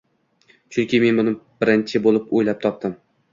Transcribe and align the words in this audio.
Chunki 0.77 0.99
men 1.03 1.19
buni 1.21 1.33
birinchi 1.65 2.03
bo‘lib 2.07 2.35
o‘ylab 2.41 2.65
topdim. 2.65 2.99